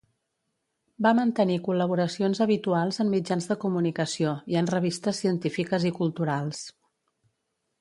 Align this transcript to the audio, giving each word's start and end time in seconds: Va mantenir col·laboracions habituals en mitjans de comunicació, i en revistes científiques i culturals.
Va 1.05 1.09
mantenir 1.17 1.57
col·laboracions 1.67 2.41
habituals 2.47 2.99
en 3.03 3.11
mitjans 3.17 3.47
de 3.51 3.59
comunicació, 3.67 4.33
i 4.55 4.59
en 4.63 4.71
revistes 4.75 5.21
científiques 5.25 5.87
i 5.91 5.93
culturals. 6.01 6.65